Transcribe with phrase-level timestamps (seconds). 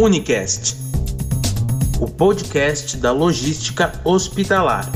[0.00, 0.76] Unicast,
[2.00, 4.88] o podcast da logística hospitalar.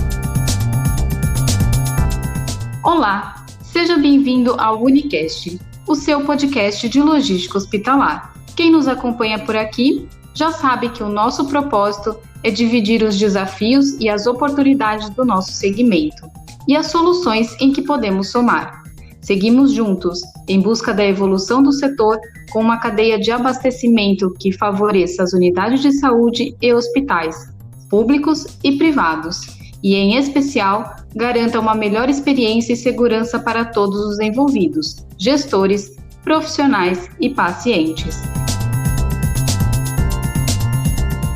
[2.85, 8.33] Olá, seja bem-vindo ao Unicast, o seu podcast de logística hospitalar.
[8.55, 13.95] Quem nos acompanha por aqui já sabe que o nosso propósito é dividir os desafios
[13.99, 16.31] e as oportunidades do nosso segmento
[16.69, 18.82] e as soluções em que podemos somar.
[19.23, 22.19] Seguimos juntos em busca da evolução do setor
[22.51, 27.49] com uma cadeia de abastecimento que favoreça as unidades de saúde e hospitais,
[27.89, 29.41] públicos e privados,
[29.81, 37.09] e, em especial, garanta uma melhor experiência e segurança para todos os envolvidos, gestores, profissionais
[37.21, 38.21] e pacientes.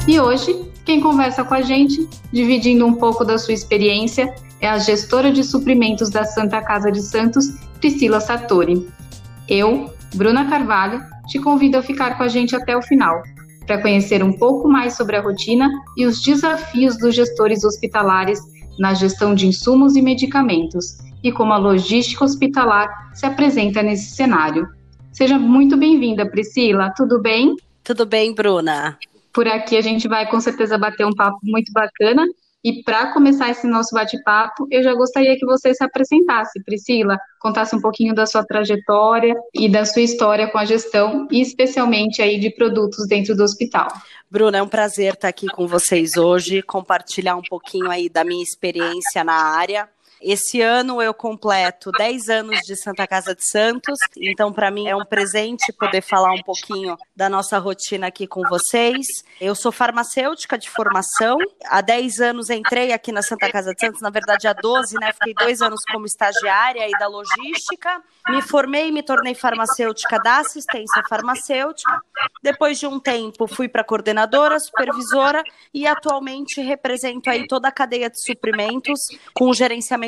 [0.08, 4.78] E hoje, quem conversa com a gente, dividindo um pouco da sua experiência, é a
[4.78, 7.46] gestora de suprimentos da Santa Casa de Santos,
[7.80, 8.86] Priscila Sartori.
[9.48, 13.22] Eu, Bruna Carvalho, te convido a ficar com a gente até o final,
[13.66, 18.40] para conhecer um pouco mais sobre a rotina e os desafios dos gestores hospitalares
[18.78, 24.68] na gestão de insumos e medicamentos e como a logística hospitalar se apresenta nesse cenário.
[25.12, 26.92] Seja muito bem-vinda, Priscila.
[26.96, 27.56] Tudo bem?
[27.82, 28.98] Tudo bem, Bruna.
[29.32, 32.26] Por aqui a gente vai com certeza bater um papo muito bacana
[32.64, 37.76] e para começar esse nosso bate-papo, eu já gostaria que você se apresentasse, Priscila, contasse
[37.76, 42.40] um pouquinho da sua trajetória e da sua história com a gestão, e especialmente aí
[42.40, 43.88] de produtos dentro do hospital.
[44.28, 48.42] Bruna, é um prazer estar aqui com vocês hoje, compartilhar um pouquinho aí da minha
[48.42, 49.88] experiência na área.
[50.28, 54.96] Esse ano eu completo 10 anos de Santa Casa de Santos, então para mim é
[54.96, 59.06] um presente poder falar um pouquinho da nossa rotina aqui com vocês.
[59.40, 64.00] Eu sou farmacêutica de formação, há 10 anos entrei aqui na Santa Casa de Santos,
[64.00, 65.12] na verdade há 12, né?
[65.12, 68.02] Fiquei dois anos como estagiária e da logística.
[68.28, 72.02] Me formei e me tornei farmacêutica da assistência farmacêutica.
[72.42, 78.10] Depois de um tempo fui para coordenadora, supervisora e atualmente represento aí toda a cadeia
[78.10, 78.98] de suprimentos
[79.32, 79.54] com o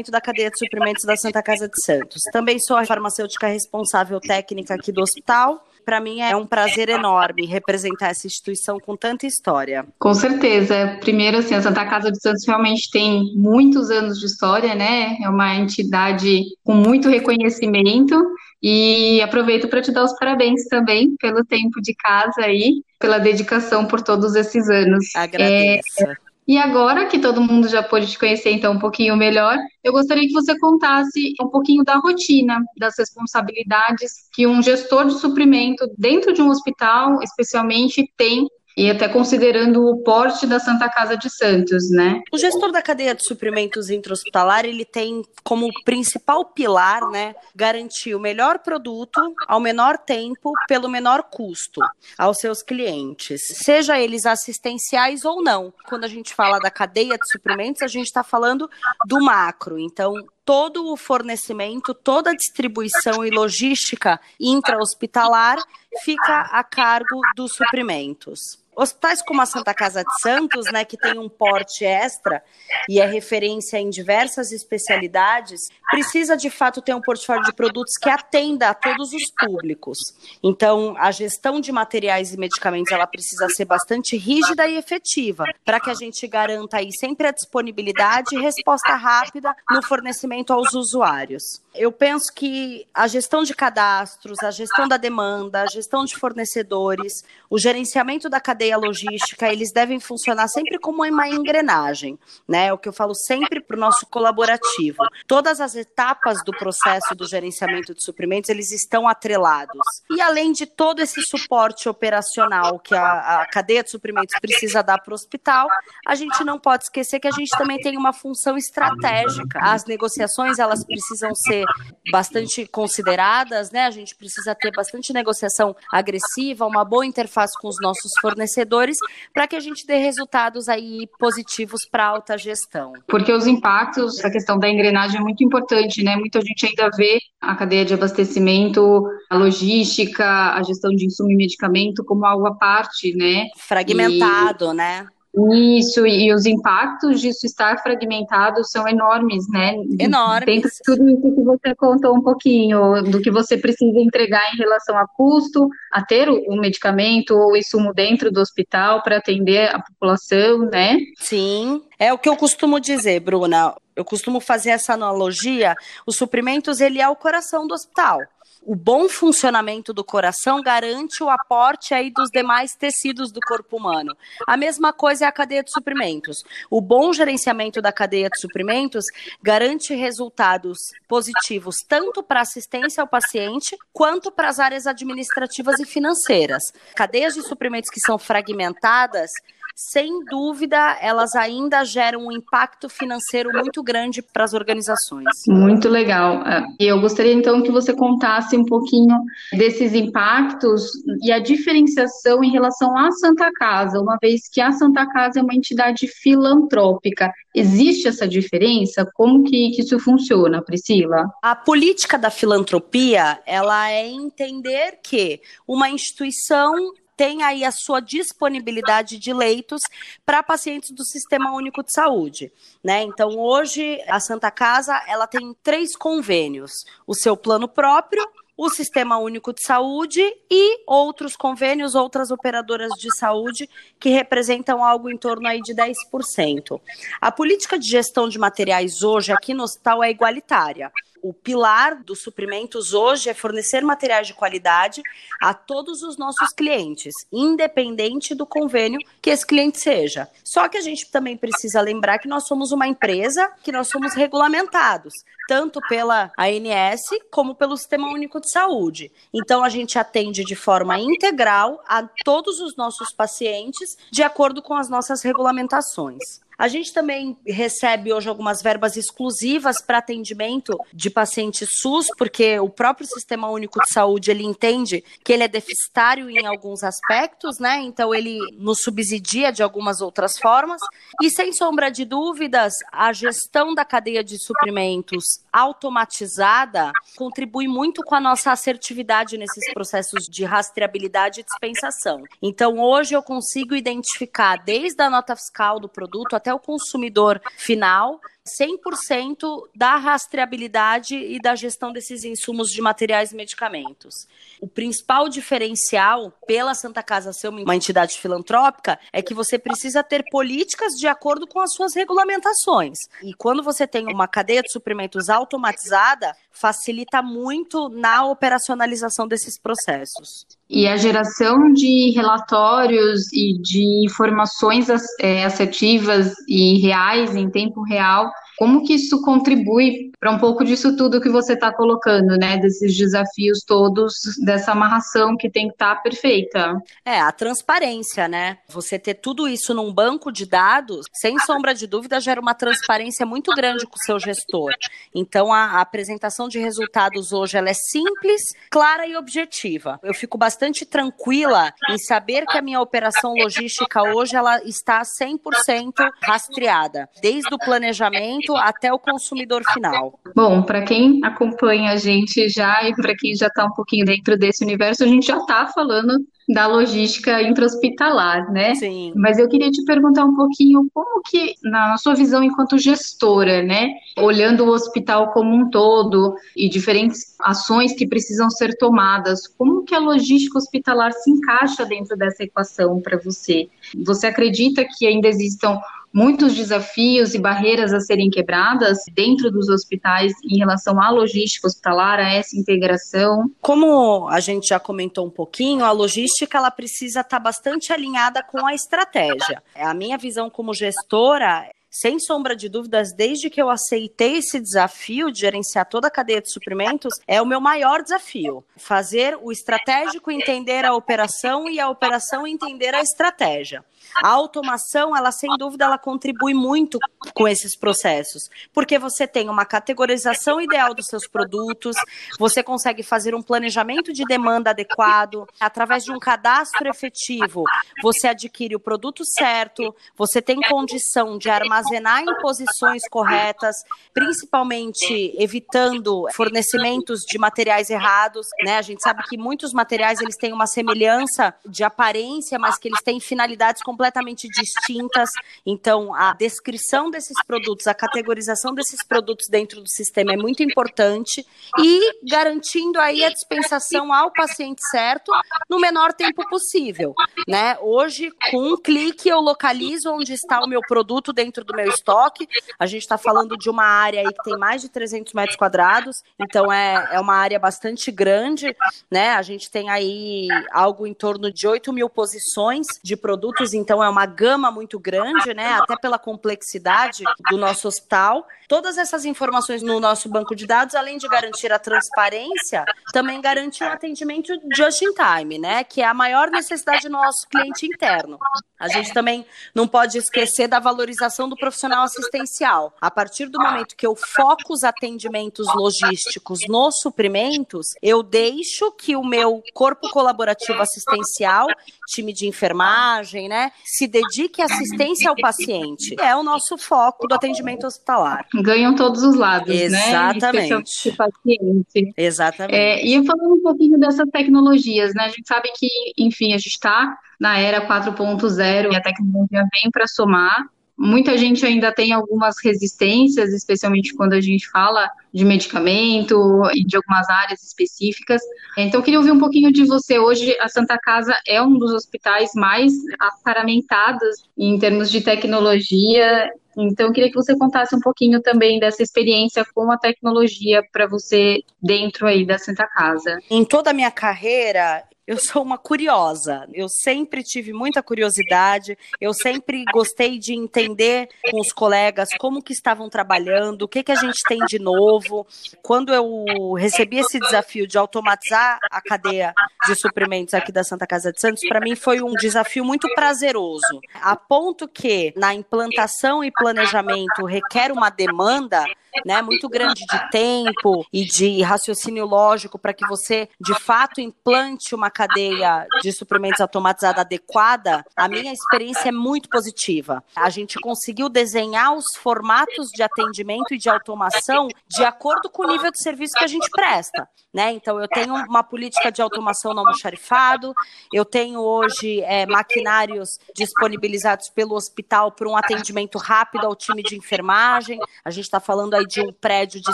[0.09, 2.23] gerenciamento da cadeia de suprimentos da Santa Casa de Santos.
[2.33, 5.65] Também sou a farmacêutica responsável técnica aqui do hospital.
[5.85, 9.87] Para mim é um prazer enorme representar essa instituição com tanta história.
[9.99, 10.99] Com certeza.
[11.01, 15.17] Primeiro, assim, a Santa Casa de Santos realmente tem muitos anos de história, né?
[15.23, 18.23] É uma entidade com muito reconhecimento.
[18.61, 23.87] E aproveito para te dar os parabéns também pelo tempo de casa aí, pela dedicação
[23.87, 25.15] por todos esses anos.
[25.15, 26.03] Agradeço.
[26.03, 29.93] É, e agora que todo mundo já pôde te conhecer então um pouquinho melhor, eu
[29.93, 35.87] gostaria que você contasse um pouquinho da rotina, das responsabilidades que um gestor de suprimento
[35.99, 38.49] dentro de um hospital, especialmente, tem
[38.79, 42.23] e até considerando o porte da Santa Casa de Santos, né?
[42.33, 48.21] O gestor da cadeia de suprimentos intra-hospitalar, ele tem como principal pilar, né, garantir o
[48.21, 51.81] melhor produto ao menor tempo, pelo menor custo
[52.17, 55.75] aos seus clientes, seja eles assistenciais ou não.
[55.89, 58.71] Quando a gente fala da cadeia de suprimentos, a gente está falando
[59.07, 59.77] do macro.
[59.77, 60.15] Então,
[60.45, 65.59] todo o fornecimento, toda a distribuição e logística intra-hospitalar
[66.05, 68.68] fica a cargo dos suprimentos.
[68.81, 72.41] Hospitais como a Santa Casa de Santos, né, que tem um porte extra
[72.89, 78.09] e é referência em diversas especialidades, precisa de fato ter um portfólio de produtos que
[78.09, 80.15] atenda a todos os públicos.
[80.45, 85.81] Então, a gestão de materiais e medicamentos ela precisa ser bastante rígida e efetiva, para
[85.81, 91.61] que a gente garanta aí sempre a disponibilidade e resposta rápida no fornecimento aos usuários.
[91.75, 97.25] Eu penso que a gestão de cadastros, a gestão da demanda, a gestão de fornecedores,
[97.49, 102.67] o gerenciamento da cadeia logística, eles devem funcionar sempre como uma engrenagem, né?
[102.67, 104.99] É o que eu falo sempre para o nosso colaborativo.
[105.27, 109.81] Todas as etapas do processo do gerenciamento de suprimentos, eles estão atrelados.
[110.11, 114.99] E além de todo esse suporte operacional que a, a cadeia de suprimentos precisa dar
[114.99, 115.69] para o hospital,
[116.07, 119.61] a gente não pode esquecer que a gente também tem uma função estratégica.
[119.63, 121.65] As negociações, elas precisam ser
[122.11, 123.87] bastante consideradas, né?
[123.87, 128.99] A gente precisa ter bastante negociação agressiva, uma boa interface com os nossos fornecedores fornecedores
[129.33, 132.93] para que a gente dê resultados aí positivos para a alta gestão.
[133.07, 136.17] Porque os impactos, a questão da engrenagem é muito importante, né?
[136.17, 141.37] Muita gente ainda vê a cadeia de abastecimento, a logística, a gestão de insumo e
[141.37, 143.47] medicamento como algo à parte, né?
[143.57, 144.75] Fragmentado, e...
[144.75, 145.07] né?
[145.53, 149.75] Isso, e os impactos disso estar fragmentado são enormes, né?
[149.99, 150.47] Enormes.
[150.47, 154.57] Dentro de tudo isso que você contou um pouquinho, do que você precisa entregar em
[154.57, 159.81] relação a custo, a ter o medicamento ou insumo dentro do hospital para atender a
[159.81, 160.97] população, né?
[161.17, 163.75] Sim, é o que eu costumo dizer, Bruna.
[163.95, 165.75] Eu costumo fazer essa analogia,
[166.07, 168.21] os suprimentos, ele é o coração do hospital.
[168.63, 174.17] O bom funcionamento do coração garante o aporte aí dos demais tecidos do corpo humano.
[174.47, 176.45] A mesma coisa é a cadeia de suprimentos.
[176.71, 179.07] O bom gerenciamento da cadeia de suprimentos
[179.43, 186.63] garante resultados positivos tanto para assistência ao paciente quanto para as áreas administrativas e financeiras.
[186.95, 189.31] Cadeias de suprimentos que são fragmentadas
[189.81, 195.29] sem dúvida, elas ainda geram um impacto financeiro muito grande para as organizações.
[195.47, 196.45] Muito legal.
[196.45, 199.17] É, e eu gostaria então que você contasse um pouquinho
[199.53, 200.91] desses impactos
[201.23, 205.43] e a diferenciação em relação à Santa Casa, uma vez que a Santa Casa é
[205.45, 207.33] uma entidade filantrópica.
[207.55, 209.09] Existe essa diferença?
[209.15, 211.31] Como que, que isso funciona, Priscila?
[211.41, 216.75] A política da filantropia, ela é entender que uma instituição
[217.19, 219.83] tem aí a sua disponibilidade de leitos
[220.25, 223.03] para pacientes do Sistema Único de Saúde, né?
[223.03, 226.71] Então, hoje a Santa Casa, ela tem três convênios:
[227.05, 228.25] o seu plano próprio,
[228.57, 233.69] o Sistema Único de Saúde e outros convênios, outras operadoras de saúde
[233.99, 236.81] que representam algo em torno aí de 10%.
[237.21, 240.93] A política de gestão de materiais hoje aqui no hospital é igualitária.
[241.23, 245.03] O pilar dos suprimentos hoje é fornecer materiais de qualidade
[245.41, 250.29] a todos os nossos clientes, independente do convênio que esse cliente seja.
[250.45, 254.15] Só que a gente também precisa lembrar que nós somos uma empresa, que nós somos
[254.15, 255.13] regulamentados,
[255.49, 259.13] tanto pela ANS como pelo Sistema Único de Saúde.
[259.33, 264.75] Então a gente atende de forma integral a todos os nossos pacientes de acordo com
[264.75, 266.41] as nossas regulamentações.
[266.59, 272.69] A gente também recebe hoje algumas verbas exclusivas para atendimento de pacientes SUS, porque o
[272.69, 277.79] próprio Sistema Único de Saúde ele entende que ele é deficitário em alguns aspectos, né?
[277.83, 280.81] Então ele nos subsidia de algumas outras formas.
[281.23, 288.17] E sem sombra de dúvidas, a gestão da cadeia de suprimentos automatizada contribui muito com
[288.17, 292.25] a nossa assertividade nesses processos de rastreabilidade e dispensação.
[292.43, 297.41] Então hoje eu consigo identificar desde a nota fiscal do produto até até o consumidor
[297.57, 298.21] final
[298.61, 304.27] 100% da rastreabilidade e da gestão desses insumos de materiais e medicamentos.
[304.61, 310.25] O principal diferencial pela Santa Casa ser uma entidade filantrópica é que você precisa ter
[310.31, 312.97] políticas de acordo com as suas regulamentações.
[313.23, 320.47] E quando você tem uma cadeia de suprimentos automatizada, facilita muito na operacionalização desses processos.
[320.69, 324.89] E a geração de relatórios e de informações
[325.21, 330.97] é, assertivas e reais em tempo real como que isso contribui para um pouco disso
[330.97, 332.57] tudo que você está colocando, né?
[332.59, 334.15] Desses desafios todos,
[334.45, 336.77] dessa amarração que tem que estar tá perfeita.
[337.05, 338.59] É, a transparência, né?
[338.69, 343.25] Você ter tudo isso num banco de dados, sem sombra de dúvida, gera uma transparência
[343.25, 344.73] muito grande com o seu gestor.
[345.15, 350.01] Então, a, a apresentação de resultados hoje ela é simples, clara e objetiva.
[350.03, 355.93] Eu fico bastante tranquila em saber que a minha operação logística hoje ela está 100%
[356.23, 358.09] rastreada, desde o planejamento
[358.57, 360.19] até o consumidor final.
[360.35, 364.37] Bom, para quem acompanha a gente já e para quem já está um pouquinho dentro
[364.37, 368.75] desse universo, a gente já está falando da logística intra-hospitalar, né?
[368.75, 369.13] Sim.
[369.15, 373.91] Mas eu queria te perguntar um pouquinho como que, na sua visão enquanto gestora, né,
[374.17, 379.95] olhando o hospital como um todo e diferentes ações que precisam ser tomadas, como que
[379.95, 383.69] a logística hospitalar se encaixa dentro dessa equação para você?
[384.07, 385.79] Você acredita que ainda existam
[386.13, 392.19] muitos desafios e barreiras a serem quebradas dentro dos hospitais em relação à logística hospitalar,
[392.19, 393.51] a essa integração?
[393.61, 398.67] Como a gente já comentou um pouquinho, a logística ela precisa estar bastante alinhada com
[398.67, 399.63] a estratégia.
[399.77, 401.69] A minha visão como gestora
[402.01, 406.41] sem sombra de dúvidas, desde que eu aceitei esse desafio de gerenciar toda a cadeia
[406.41, 408.65] de suprimentos, é o meu maior desafio.
[408.77, 413.85] Fazer o estratégico entender a operação e a operação entender a estratégia.
[414.23, 416.99] A automação, ela sem dúvida, ela contribui muito
[417.35, 421.97] com esses processos, porque você tem uma categorização ideal dos seus produtos,
[422.39, 427.65] você consegue fazer um planejamento de demanda adequado, através de um cadastro efetivo,
[428.03, 433.77] você adquire o produto certo, você tem condição de armazenar em posições corretas,
[434.13, 438.79] principalmente evitando fornecimentos de materiais errados, né?
[438.79, 443.03] A gente sabe que muitos materiais eles têm uma semelhança de aparência, mas que eles
[443.03, 445.31] têm finalidades completamente distintas.
[445.65, 451.47] Então, a descrição desses produtos, a categorização desses produtos dentro do sistema é muito importante
[451.79, 455.33] e garantindo aí a dispensação ao paciente certo
[455.69, 457.15] no menor tempo possível,
[457.47, 457.77] né?
[457.81, 462.49] Hoje, com um clique eu localizo onde está o meu produto dentro do meu estoque.
[462.79, 466.23] A gente está falando de uma área aí que tem mais de 300 metros quadrados,
[466.41, 468.75] então é, é uma área bastante grande,
[469.11, 469.31] né?
[469.31, 474.09] A gente tem aí algo em torno de 8 mil posições de produtos, então é
[474.09, 475.75] uma gama muito grande, né?
[475.75, 478.47] Até pela complexidade do nosso hospital.
[478.67, 483.83] Todas essas informações no nosso banco de dados, além de garantir a transparência, também garante
[483.85, 485.85] o atendimento just in time, né?
[485.85, 488.39] Que é a maior necessidade do nosso cliente interno.
[488.79, 489.45] A gente também
[489.75, 492.95] não pode esquecer da valorização do profissional assistencial.
[493.01, 499.17] A partir do momento que eu foco os atendimentos logísticos nos suprimentos, eu deixo que
[499.17, 501.67] o meu corpo colaborativo assistencial,
[502.09, 506.15] time de enfermagem, né, se dedique à assistência ao paciente.
[506.21, 510.71] É o nosso foco do atendimento hospitalar ganham todos os lados, Exatamente.
[510.71, 510.83] né?
[510.85, 512.15] Exatamente.
[512.17, 512.75] Exatamente.
[512.77, 515.25] É, e falando um pouquinho dessas tecnologias, né?
[515.25, 519.91] A gente sabe que, enfim, a gente está na era 4.0 e a tecnologia vem
[519.91, 520.67] para somar.
[520.97, 526.35] Muita gente ainda tem algumas resistências, especialmente quando a gente fala de medicamento
[526.75, 528.43] e de algumas áreas específicas.
[528.77, 530.19] Então, eu queria ouvir um pouquinho de você.
[530.19, 537.07] Hoje, a Santa Casa é um dos hospitais mais aparamentados em termos de tecnologia então,
[537.07, 541.59] eu queria que você contasse um pouquinho também dessa experiência com a tecnologia para você
[541.83, 543.37] dentro aí da Santa Casa.
[543.51, 546.67] Em toda a minha carreira, eu sou uma curiosa.
[546.73, 548.97] Eu sempre tive muita curiosidade.
[549.21, 554.11] Eu sempre gostei de entender com os colegas como que estavam trabalhando, o que que
[554.11, 555.47] a gente tem de novo.
[555.83, 559.53] Quando eu recebi esse desafio de automatizar a cadeia
[559.87, 564.01] de suprimentos aqui da Santa Casa de Santos, para mim foi um desafio muito prazeroso,
[564.15, 568.83] a ponto que na implantação e planejamento requer uma demanda
[569.25, 574.95] né, muito grande de tempo e de raciocínio lógico para que você, de fato, implante
[574.95, 580.23] uma cadeia de suprimentos automatizada adequada, a minha experiência é muito positiva.
[580.37, 585.67] A gente conseguiu desenhar os formatos de atendimento e de automação de acordo com o
[585.67, 587.29] nível de serviço que a gente presta.
[587.53, 587.73] Né?
[587.73, 590.73] Então, eu tenho uma política de automação no almoxarifado,
[591.13, 597.17] eu tenho hoje é, maquinários disponibilizados pelo hospital para um atendimento rápido ao time de
[597.17, 597.99] enfermagem.
[598.25, 599.91] A gente está falando aí de um prédio de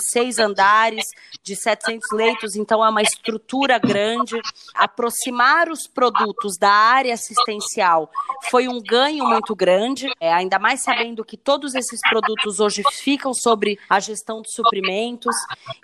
[0.11, 1.07] seis andares,
[1.43, 4.39] de 700 leitos, então é uma estrutura grande.
[5.15, 8.11] Aproximar os produtos da área assistencial
[8.51, 13.33] foi um ganho muito grande, é, ainda mais sabendo que todos esses produtos hoje ficam
[13.33, 15.35] sobre a gestão de suprimentos.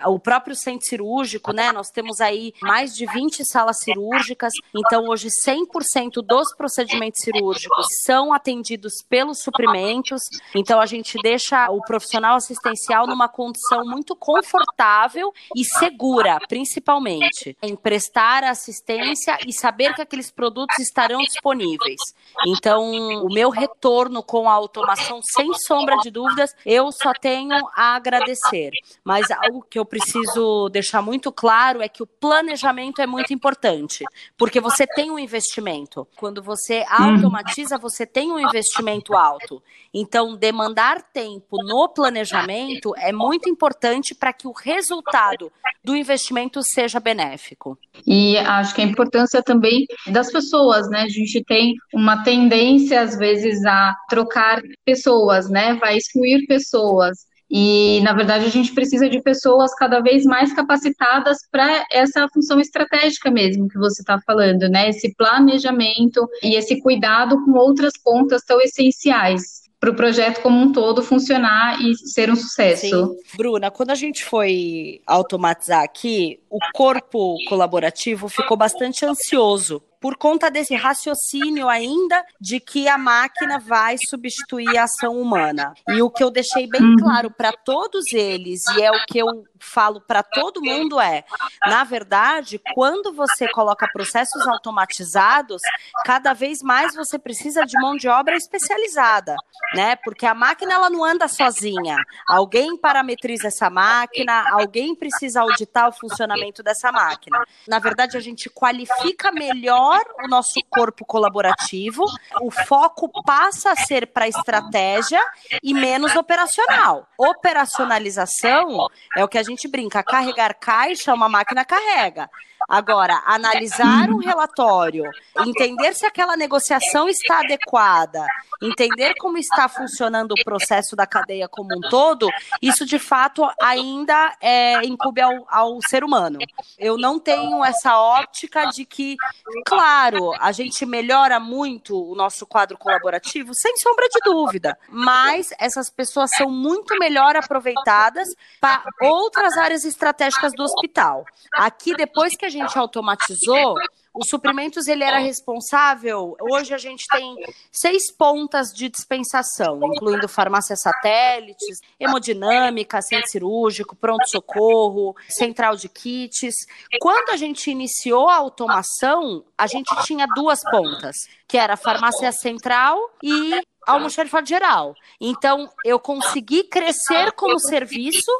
[0.05, 1.71] O próprio centro cirúrgico, né?
[1.71, 8.33] Nós temos aí mais de 20 salas cirúrgicas, então hoje 100% dos procedimentos cirúrgicos são
[8.33, 10.21] atendidos pelos suprimentos.
[10.53, 17.77] Então a gente deixa o profissional assistencial numa condição muito confortável e segura, principalmente, em
[17.77, 21.99] prestar assistência e saber que aqueles produtos estarão disponíveis.
[22.47, 22.91] Então,
[23.23, 28.71] o meu retorno com a automação, sem sombra de dúvidas, eu só tenho a agradecer.
[29.03, 34.05] Mas algo que eu preciso deixar muito claro é que o planejamento é muito importante,
[34.37, 36.07] porque você tem um investimento.
[36.17, 39.61] Quando você automatiza, você tem um investimento alto.
[39.93, 45.51] Então, demandar tempo no planejamento é muito importante para que o resultado
[45.83, 47.77] do investimento seja benéfico.
[48.05, 51.01] E acho que a importância também das pessoas, né?
[51.01, 55.75] A gente tem uma tendência, às vezes, a trocar pessoas, né?
[55.75, 57.29] Vai excluir pessoas.
[57.53, 62.61] E, na verdade, a gente precisa de pessoas cada vez mais capacitadas para essa função
[62.61, 64.89] estratégica mesmo que você está falando, né?
[64.89, 70.71] Esse planejamento e esse cuidado com outras pontas tão essenciais para o projeto como um
[70.71, 72.85] todo funcionar e ser um sucesso.
[72.85, 73.17] Sim.
[73.35, 80.49] Bruna, quando a gente foi automatizar aqui, o corpo colaborativo ficou bastante ansioso por conta
[80.49, 85.73] desse raciocínio ainda de que a máquina vai substituir a ação humana.
[85.87, 86.95] E o que eu deixei bem uhum.
[86.97, 89.27] claro para todos eles, e é o que eu
[89.59, 91.23] falo para todo mundo é,
[91.67, 95.61] na verdade, quando você coloca processos automatizados,
[96.03, 99.35] cada vez mais você precisa de mão de obra especializada,
[99.75, 99.95] né?
[99.97, 101.95] Porque a máquina ela não anda sozinha.
[102.27, 107.37] Alguém parametriza essa máquina, alguém precisa auditar o funcionamento dessa máquina.
[107.67, 109.90] Na verdade, a gente qualifica melhor
[110.23, 112.03] o nosso corpo colaborativo,
[112.41, 115.21] o foco passa a ser para estratégia
[115.63, 117.07] e menos operacional.
[117.17, 122.29] Operacionalização é o que a gente brinca, carregar caixa, uma máquina carrega.
[122.69, 125.03] Agora, analisar um relatório,
[125.45, 128.25] entender se aquela negociação está adequada,
[128.61, 132.29] entender como está funcionando o processo da cadeia como um todo,
[132.61, 136.39] isso de fato ainda é, incube ao, ao ser humano.
[136.77, 139.17] Eu não tenho essa óptica de que,
[139.65, 145.89] claro, a gente melhora muito o nosso quadro colaborativo, sem sombra de dúvida, mas essas
[145.89, 148.27] pessoas são muito melhor aproveitadas
[148.59, 151.25] para outras áreas estratégicas do hospital.
[151.53, 153.75] Aqui, depois que a gente automatizou,
[154.13, 156.35] os suprimentos ele era responsável.
[156.51, 157.35] Hoje a gente tem
[157.71, 166.55] seis pontas de dispensação, incluindo farmácia satélites, hemodinâmica, centro cirúrgico, pronto-socorro, central de kits.
[166.99, 171.15] Quando a gente iniciou a automação, a gente tinha duas pontas,
[171.47, 174.93] que era a farmácia central e almoxarifado geral.
[175.19, 178.31] Então, eu consegui crescer como serviço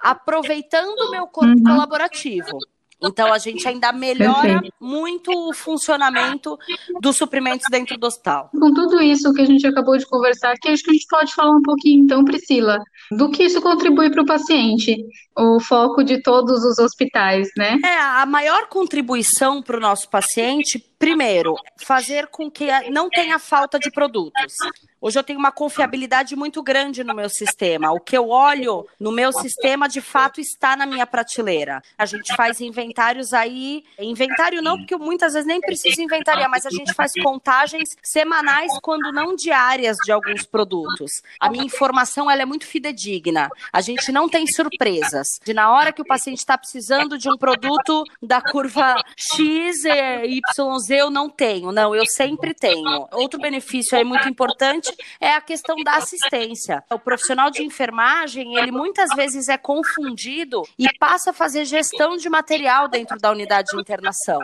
[0.00, 1.64] aproveitando o meu corpo uhum.
[1.64, 2.58] colaborativo.
[3.02, 4.74] Então a gente ainda melhora Perfeito.
[4.80, 6.58] muito o funcionamento
[7.00, 8.50] dos suprimentos dentro do hospital.
[8.52, 11.34] Com tudo isso que a gente acabou de conversar aqui, acho que a gente pode
[11.34, 12.78] falar um pouquinho, então, Priscila,
[13.10, 14.96] do que isso contribui para o paciente,
[15.36, 17.78] o foco de todos os hospitais, né?
[17.84, 23.78] É, a maior contribuição para o nosso paciente, primeiro, fazer com que não tenha falta
[23.78, 24.54] de produtos.
[25.00, 27.90] Hoje eu tenho uma confiabilidade muito grande no meu sistema.
[27.90, 31.80] O que eu olho no meu sistema, de fato, está na minha prateleira.
[31.96, 33.82] A gente faz inventários aí.
[33.98, 39.10] Inventário não, porque muitas vezes nem precisa inventariar, mas a gente faz contagens semanais, quando
[39.10, 41.22] não diárias, de alguns produtos.
[41.40, 43.48] A minha informação ela é muito fidedigna.
[43.72, 45.26] A gente não tem surpresas.
[45.42, 50.78] De na hora que o paciente está precisando de um produto da curva X, Y,
[50.78, 51.72] Z, eu não tenho.
[51.72, 53.06] Não, eu sempre tenho.
[53.12, 56.82] Outro benefício aí muito importante é a questão da assistência.
[56.90, 62.28] O profissional de enfermagem, ele muitas vezes é confundido e passa a fazer gestão de
[62.28, 64.38] material dentro da unidade de internação,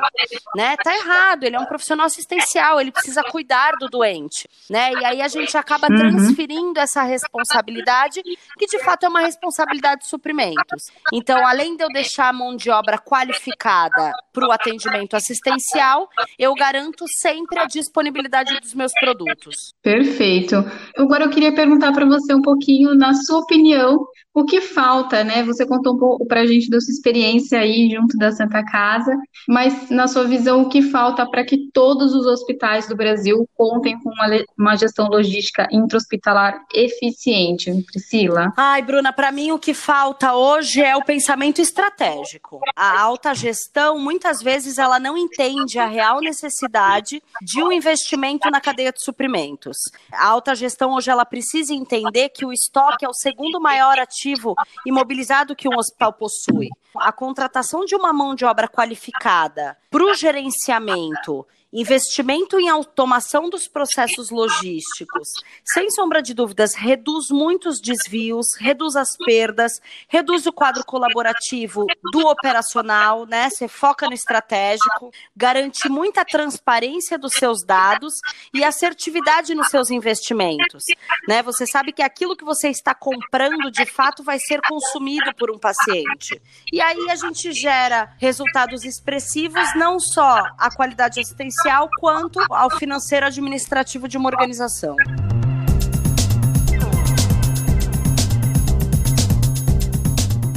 [0.55, 0.77] né?
[0.77, 4.93] Tá errado, ele é um profissional assistencial, ele precisa cuidar do doente, né?
[4.93, 5.97] E aí a gente acaba uhum.
[5.97, 8.23] transferindo essa responsabilidade,
[8.59, 10.91] que de fato é uma responsabilidade de suprimentos.
[11.13, 16.55] Então, além de eu deixar a mão de obra qualificada para o atendimento assistencial, eu
[16.55, 19.73] garanto sempre a disponibilidade dos meus produtos.
[19.83, 20.57] Perfeito.
[20.97, 25.43] Agora eu queria perguntar para você um pouquinho, na sua opinião, o que falta, né?
[25.45, 29.17] Você contou um pouco para a gente da sua experiência aí junto da Santa Casa,
[29.49, 33.99] mas na sua visão, o que falta para que todos os hospitais do Brasil contem
[33.99, 34.27] com uma,
[34.59, 38.53] uma gestão logística intra-hospitalar eficiente, Priscila?
[38.59, 42.61] Ai, Bruna, para mim o que falta hoje é o pensamento estratégico.
[42.77, 48.61] A alta gestão, muitas vezes, ela não entende a real necessidade de um investimento na
[48.61, 49.77] cadeia de suprimentos.
[50.13, 54.55] A alta gestão hoje ela precisa entender que o estoque é o segundo maior ativo
[54.85, 56.69] imobilizado que um hospital possui.
[56.97, 63.67] A contratação de uma mão de obra qualificada para o gerenciamento investimento em automação dos
[63.67, 65.29] processos logísticos,
[65.65, 72.27] sem sombra de dúvidas, reduz muitos desvios, reduz as perdas, reduz o quadro colaborativo do
[72.29, 73.51] operacional, né?
[73.51, 78.15] Você foca no estratégico, garante muita transparência dos seus dados
[78.55, 80.85] e assertividade nos seus investimentos,
[81.29, 81.43] né?
[81.43, 85.59] Você sabe que aquilo que você está comprando de fato vai ser consumido por um
[85.59, 86.41] paciente.
[86.73, 92.71] E aí a gente gera resultados expressivos, não só a qualidade assistencial social quanto ao
[92.71, 94.95] financeiro administrativo de uma organização.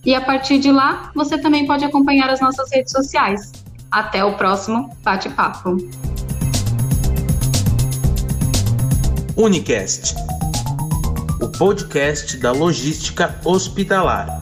[0.03, 3.51] E a partir de lá, você também pode acompanhar as nossas redes sociais.
[3.91, 5.77] Até o próximo bate-papo.
[9.38, 10.15] Unicast,
[11.39, 14.39] o podcast da logística hospitalar.